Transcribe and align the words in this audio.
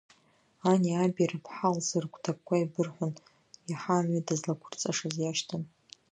Ани 0.71 0.91
аби 1.03 1.29
рыԥҳа 1.31 1.69
лзы 1.75 1.97
рыгәҭакқәа 2.03 2.55
еибырҳәон, 2.57 3.13
иаҳа 3.69 3.95
амҩа 3.99 4.25
дызлақәырҵашаз 4.27 5.15
иашьҭан. 5.19 5.63